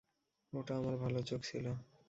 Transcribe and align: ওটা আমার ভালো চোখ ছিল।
ওটা 0.53 0.73
আমার 0.77 0.95
ভালো 0.97 1.19
চোখ 1.21 1.41
ছিল। 1.43 1.65